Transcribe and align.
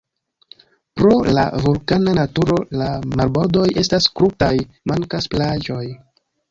Pro 1.01 1.11
la 1.39 1.43
vulkana 1.67 2.15
naturo 2.21 2.57
la 2.81 2.89
marbordoj 3.13 3.69
estas 3.87 4.13
krutaj, 4.19 4.53
mankas 4.93 5.35
plaĝoj. 5.37 5.85